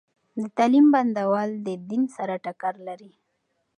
[0.39, 3.11] د تعليم بندول د دین سره ټکر لري.